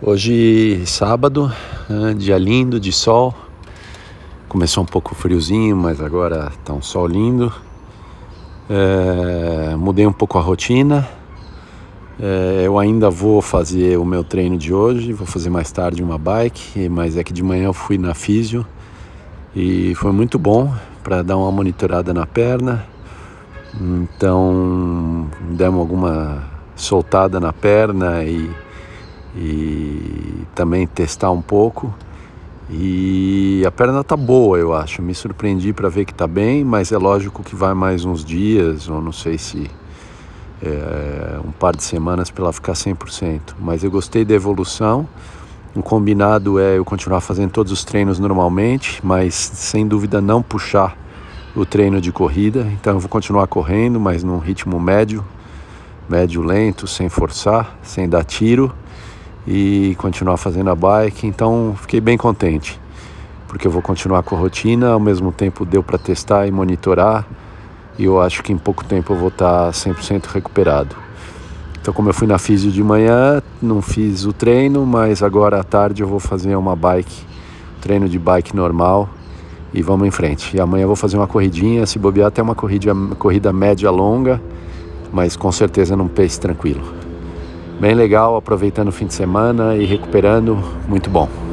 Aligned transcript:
Hoje, 0.00 0.86
sábado, 0.86 1.52
né, 1.88 2.14
dia 2.14 2.38
lindo 2.38 2.78
de 2.78 2.92
sol. 2.92 3.34
Começou 4.48 4.84
um 4.84 4.86
pouco 4.86 5.12
friozinho, 5.12 5.76
mas 5.76 6.00
agora 6.00 6.52
tá 6.64 6.72
um 6.72 6.80
sol 6.80 7.04
lindo. 7.04 7.52
É, 8.70 9.74
mudei 9.74 10.06
um 10.06 10.12
pouco 10.12 10.38
a 10.38 10.40
rotina. 10.40 11.08
É, 12.20 12.62
eu 12.64 12.78
ainda 12.78 13.10
vou 13.10 13.42
fazer 13.42 13.98
o 13.98 14.04
meu 14.04 14.22
treino 14.22 14.56
de 14.56 14.72
hoje, 14.72 15.12
vou 15.12 15.26
fazer 15.26 15.50
mais 15.50 15.72
tarde 15.72 16.00
uma 16.00 16.16
bike, 16.16 16.88
mas 16.88 17.16
é 17.16 17.24
que 17.24 17.32
de 17.32 17.42
manhã 17.42 17.64
eu 17.64 17.72
fui 17.72 17.98
na 17.98 18.14
físio 18.14 18.64
e 19.52 19.96
foi 19.96 20.12
muito 20.12 20.38
bom 20.38 20.72
para 21.02 21.22
dar 21.22 21.36
uma 21.36 21.50
monitorada 21.50 22.14
na 22.14 22.24
perna. 22.24 22.86
Então, 23.74 25.26
demos 25.50 25.80
alguma 25.80 26.44
soltada 26.76 27.40
na 27.40 27.52
perna 27.52 28.22
e 28.22 28.48
e 29.36 30.44
também 30.54 30.86
testar 30.86 31.30
um 31.30 31.42
pouco. 31.42 31.92
E 32.70 33.64
a 33.66 33.70
perna 33.70 34.04
tá 34.04 34.16
boa, 34.16 34.58
eu 34.58 34.74
acho. 34.74 35.00
Me 35.00 35.14
surpreendi 35.14 35.72
para 35.72 35.88
ver 35.88 36.04
que 36.04 36.12
tá 36.12 36.26
bem, 36.26 36.64
mas 36.64 36.92
é 36.92 36.98
lógico 36.98 37.42
que 37.42 37.56
vai 37.56 37.72
mais 37.72 38.04
uns 38.04 38.24
dias, 38.24 38.88
ou 38.88 39.00
não 39.00 39.12
sei 39.12 39.38
se 39.38 39.70
é, 40.62 41.38
um 41.44 41.50
par 41.50 41.74
de 41.74 41.82
semanas 41.82 42.30
para 42.30 42.44
ela 42.44 42.52
ficar 42.52 42.74
100%. 42.74 43.40
Mas 43.58 43.82
eu 43.82 43.90
gostei 43.90 44.24
da 44.24 44.34
evolução. 44.34 45.08
O 45.74 45.82
combinado 45.82 46.58
é 46.58 46.76
eu 46.76 46.84
continuar 46.84 47.20
fazendo 47.20 47.50
todos 47.50 47.72
os 47.72 47.84
treinos 47.84 48.18
normalmente, 48.18 49.00
mas 49.02 49.34
sem 49.34 49.86
dúvida 49.86 50.20
não 50.20 50.42
puxar 50.42 50.96
o 51.54 51.64
treino 51.64 52.00
de 52.00 52.12
corrida. 52.12 52.66
Então 52.72 52.94
eu 52.94 53.00
vou 53.00 53.08
continuar 53.08 53.46
correndo, 53.46 53.98
mas 53.98 54.22
num 54.22 54.38
ritmo 54.38 54.78
médio, 54.78 55.24
médio 56.08 56.42
lento, 56.42 56.86
sem 56.86 57.08
forçar, 57.08 57.78
sem 57.82 58.06
dar 58.08 58.24
tiro 58.24 58.74
e 59.50 59.94
continuar 59.96 60.36
fazendo 60.36 60.68
a 60.68 60.74
bike. 60.74 61.26
Então 61.26 61.74
fiquei 61.80 62.02
bem 62.02 62.18
contente, 62.18 62.78
porque 63.48 63.66
eu 63.66 63.70
vou 63.70 63.80
continuar 63.80 64.22
com 64.22 64.36
a 64.36 64.38
rotina, 64.38 64.90
ao 64.90 65.00
mesmo 65.00 65.32
tempo 65.32 65.64
deu 65.64 65.82
para 65.82 65.96
testar 65.96 66.46
e 66.46 66.50
monitorar, 66.50 67.26
e 67.98 68.04
eu 68.04 68.20
acho 68.20 68.42
que 68.42 68.52
em 68.52 68.58
pouco 68.58 68.84
tempo 68.84 69.14
eu 69.14 69.16
vou 69.16 69.28
estar 69.28 69.70
100% 69.70 70.26
recuperado. 70.26 70.94
Então, 71.80 71.94
como 71.94 72.10
eu 72.10 72.12
fui 72.12 72.26
na 72.26 72.36
físio 72.36 72.70
de 72.70 72.82
manhã, 72.84 73.42
não 73.62 73.80
fiz 73.80 74.26
o 74.26 74.32
treino, 74.34 74.84
mas 74.84 75.22
agora 75.22 75.58
à 75.58 75.64
tarde 75.64 76.02
eu 76.02 76.06
vou 76.06 76.20
fazer 76.20 76.54
uma 76.54 76.76
bike, 76.76 77.24
treino 77.80 78.06
de 78.06 78.18
bike 78.18 78.54
normal 78.54 79.08
e 79.72 79.80
vamos 79.80 80.06
em 80.06 80.10
frente. 80.10 80.54
E 80.54 80.60
amanhã 80.60 80.82
eu 80.82 80.88
vou 80.88 80.96
fazer 80.96 81.16
uma 81.16 81.26
corridinha, 81.26 81.86
se 81.86 81.98
bobear 81.98 82.28
até 82.28 82.42
uma 82.42 82.54
corrida, 82.54 82.94
corrida 83.18 83.50
média 83.54 83.90
longa, 83.90 84.38
mas 85.10 85.34
com 85.34 85.50
certeza 85.50 85.96
num 85.96 86.08
pace 86.08 86.38
tranquilo 86.38 87.07
bem 87.80 87.94
legal, 87.94 88.36
aproveitando 88.36 88.88
o 88.88 88.92
fim 88.92 89.06
de 89.06 89.14
semana 89.14 89.76
e 89.76 89.84
recuperando, 89.84 90.58
muito 90.88 91.08
bom. 91.08 91.47